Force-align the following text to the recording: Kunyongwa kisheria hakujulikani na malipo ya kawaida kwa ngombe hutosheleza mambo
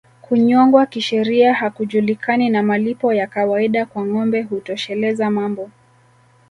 Kunyongwa 0.21 0.85
kisheria 0.85 1.53
hakujulikani 1.53 2.49
na 2.49 2.63
malipo 2.63 3.13
ya 3.13 3.27
kawaida 3.27 3.85
kwa 3.85 4.05
ngombe 4.05 4.41
hutosheleza 4.41 5.29
mambo 5.29 5.69